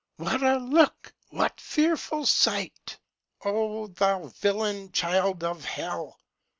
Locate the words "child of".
4.91-5.63